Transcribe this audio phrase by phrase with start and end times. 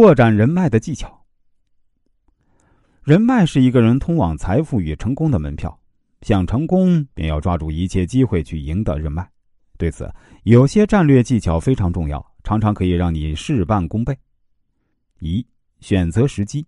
[0.00, 1.24] 拓展人脉的技巧。
[3.02, 5.76] 人脉是一个人通往财富与成功的门票。
[6.22, 9.28] 想成功，便要抓住一切机会去赢得人脉。
[9.76, 10.08] 对此，
[10.44, 14.16] 有些战略技巧非常重要，常常可以让你事半功倍。
[15.18, 15.44] 一、
[15.80, 16.64] 选择时机。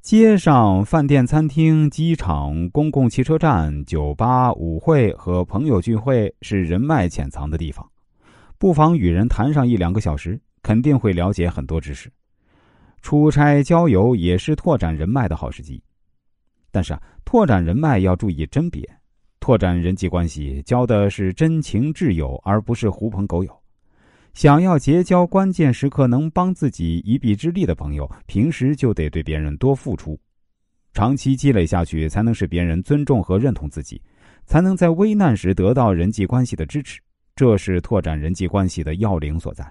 [0.00, 7.86] 街上、饭店、餐厅、机场、公共汽车站、酒吧、舞会和朋友聚会是人脉潜藏的地方，
[8.56, 12.10] 不妨与人谈上一两个小时，肯定会了解很多知识。
[13.02, 15.82] 出差、郊游也是拓展人脉的好时机。
[16.70, 18.88] 但是啊，拓展人脉要注意甄别，
[19.40, 23.54] 拓展人际关系交的是真情挚友，而不是狐朋狗友。
[24.32, 30.18] 想要结交关键时刻能帮自己一臂之力的朋友，平时就得对别人多付出，
[30.94, 34.00] 长期积累下去，才能使别人尊重和认同自己，
[34.46, 36.98] 才能在危难时得到人际关系的支持。
[37.36, 39.70] 这是拓展人际关系的要领所在。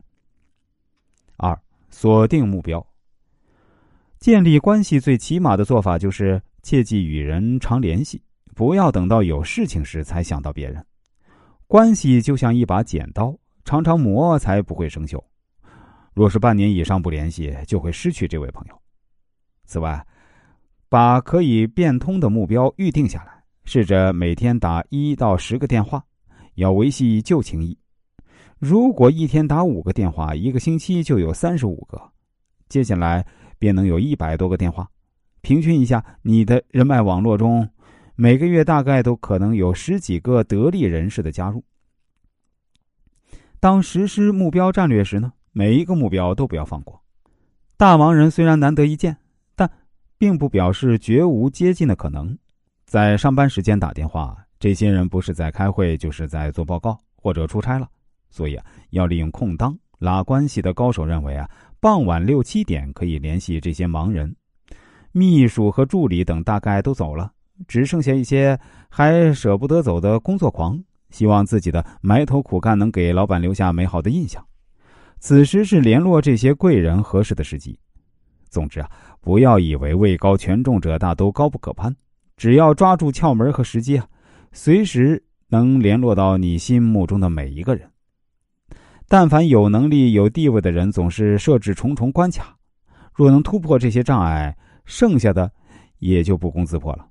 [1.37, 1.59] 二，
[1.89, 2.85] 锁定目标。
[4.21, 6.41] 建立关系最起码的做法就是。
[6.63, 8.21] 切忌与人常联系，
[8.53, 10.85] 不要等到有事情时才想到别人。
[11.65, 15.19] 关系就像一把剪刀，常常磨才不会生锈。
[16.13, 18.79] 若是半年以上不联系，就会失去这位朋友。
[19.65, 20.05] 此外，
[20.87, 26.05] 把可以变通的目标预定下来，试着每天打一到十个电话，
[26.53, 27.75] 要维系旧情谊。
[28.59, 31.99] 如果一天打五个电话，一个星期就有三十五个，
[32.69, 33.25] 接下来
[33.61, 34.89] 便能有一百多个电话。
[35.41, 37.69] 平均一下，你的人脉网络中，
[38.15, 41.63] 每个月大概都可能有十几个得力人士的加入。
[43.59, 46.99] 当实施目标战略时呢，每一个目标都不要放过。
[47.77, 49.15] 大忙人虽然难得一见，
[49.55, 49.69] 但
[50.17, 52.35] 并不表示绝无接近的可能。
[52.85, 57.87] 在上班时间打电话，这些人不是在开会，就是在做报告或者出差了，
[58.31, 59.77] 所以啊，要利用空档。
[60.01, 61.47] 拉关系的高手认为啊，
[61.79, 64.35] 傍晚六七点可以联系这些盲人。
[65.11, 67.31] 秘书和助理等大概都走了，
[67.67, 74.43] 只剩下一些还舍不得走的工作狂，希望自己的埋头苦干能给老板留下美好的印象。
[75.19, 77.77] 此时是联络这些贵人合适的时机。
[78.49, 78.89] 总之啊，
[79.19, 81.95] 不要以为位高权重者大都高不可攀，
[82.37, 84.07] 只要抓住窍门和时机啊，
[84.51, 87.87] 随时能联络到你心目中的每一个人。
[89.11, 92.55] 但凡有能力、有地位的人，总是设置重重关卡，
[93.13, 94.57] 若能突破这些障碍。
[94.85, 95.51] 剩下的
[95.99, 97.05] 也就不攻自破了。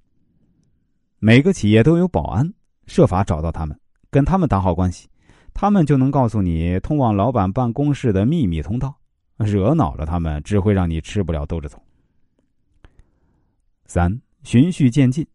[1.19, 2.55] 每个企业都有保安，
[2.87, 3.79] 设法找到他们，
[4.11, 5.11] 跟他们打好关系，
[5.53, 8.97] 他们就能告诉你通往老板办公室的秘密通道。
[9.37, 11.83] 惹恼了他们，只会让你吃不了兜着走。
[13.85, 15.27] 三，循序渐进。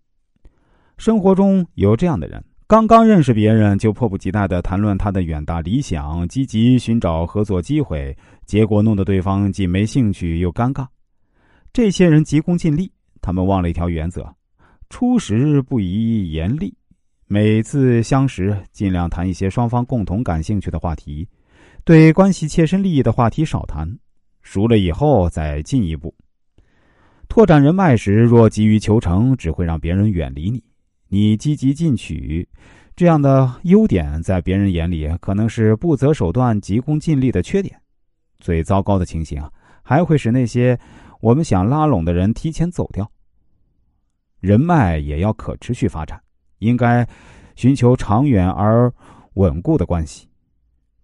[0.97, 8.17] 生活中有这样的人，刚刚认识别人就迫不及待的谈论他的远大理想，积极寻找合作机会，
[8.47, 10.87] 结果弄得对方既没兴趣又尴尬。
[11.71, 14.27] 这些人急功近利，他们忘了一条原则：
[14.89, 16.75] 初识不宜严厉。
[17.27, 21.27] 每次相识，尽量谈一些双方共同感兴趣的话题，
[21.83, 23.87] 对关系切身利益的话题少谈。
[24.41, 26.13] 熟了以后再进一步
[27.27, 30.63] 拓展人脉时，若急于求成，只会让别人远离你。
[31.15, 32.45] 你积极进取，
[32.93, 37.73] 这样的优点在别人眼里可能是不择手段、急功近利的缺点。
[38.41, 39.49] 最糟糕的情形啊，
[39.81, 40.77] 还会使那些。
[41.21, 43.09] 我们想拉拢的人提前走掉。
[44.41, 46.21] 人脉也要可持续发展，
[46.59, 47.07] 应该
[47.55, 48.93] 寻求长远而
[49.35, 50.27] 稳固的关系。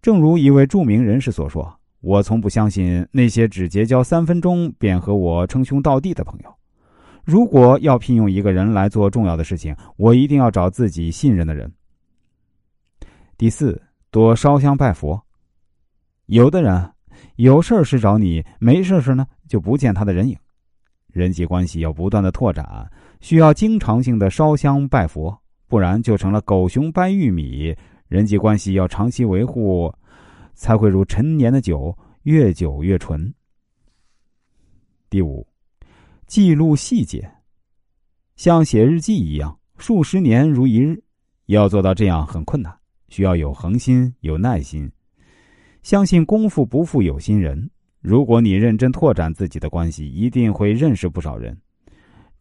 [0.02, 6.54] 正如一位著名人士所说：“我从不相信那些只结交三分钟便和我称兄道弟的朋友。
[7.24, 11.72] 如果要聘用一个人来做重要的事情，我一定要找自己信任的人。”
[13.38, 15.20] 第四，多烧香拜佛。
[16.28, 16.92] 有的人
[17.36, 19.28] 有事儿是找你，没事时呢？
[19.48, 20.38] 就不见他的人影，
[21.08, 22.90] 人际关系要不断的拓展，
[23.20, 25.38] 需要经常性的烧香拜佛，
[25.68, 27.76] 不然就成了狗熊掰玉米。
[28.08, 29.94] 人际关系要长期维护，
[30.54, 33.34] 才会如陈年的酒，越久越醇。
[35.10, 35.45] 第五，
[36.31, 37.30] 记录细节，
[38.38, 41.04] 像写日记一样，数十年如一日。
[41.48, 42.74] 要做到这样很困难，
[43.10, 44.89] 需要有恒心，有耐心，
[45.83, 47.69] 相信功夫不负有心人。
[48.00, 51.60] 如果你认真拓展自己的关系，一定会认识不少人。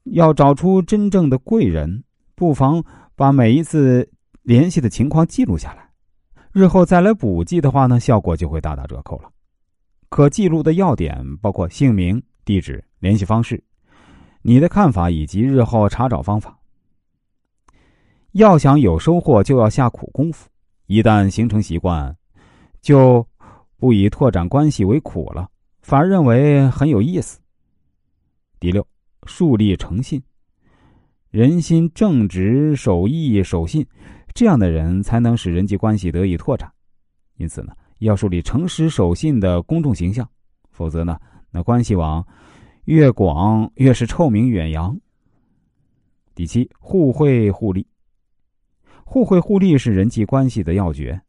[0.04, 2.04] 要找出真正的贵人，
[2.37, 2.81] 不妨
[3.16, 4.08] 把每一次
[4.42, 5.90] 联系的情况记录下来，
[6.52, 9.28] 日后再来补记的话呢，效果就会大打折扣了。
[10.08, 13.60] 可记录的要点包括姓名、地址、联系方式、
[14.42, 16.58] 你的看法以及日后查找方法。
[18.32, 20.48] 要想有收获，就要下苦功夫。
[20.87, 22.16] 一旦形成习惯，
[22.81, 23.26] 就。
[23.81, 25.48] 不以拓展关系为苦了，
[25.81, 27.40] 反而认为很有意思。
[28.58, 28.87] 第六，
[29.25, 30.22] 树立诚信，
[31.31, 33.87] 人心正直、守义、守信，
[34.34, 36.70] 这样的人才能使人际关系得以拓展。
[37.38, 40.28] 因此呢，要树立诚实守信的公众形象，
[40.70, 41.19] 否则呢，
[41.50, 42.22] 那关系网
[42.90, 44.98] 越广，越是臭名远扬。
[46.34, 47.87] 第七，互惠互利。
[49.04, 51.22] 互惠互利是人际关系的要诀。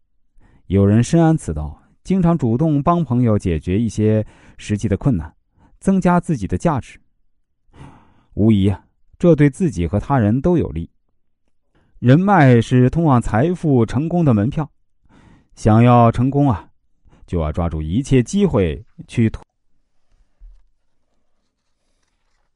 [0.65, 4.25] 有人深谙此道，经常主动帮朋友解决一些
[4.57, 5.31] 实际的困难，
[5.79, 6.99] 增加自己的价值。
[8.33, 8.83] 无疑啊，
[9.19, 10.89] 这对自己和他人都有利。
[11.99, 14.67] 人脉是通往财富、成功的门票。
[15.53, 16.67] 想要成功啊，
[17.27, 19.29] 就要抓住一切机会去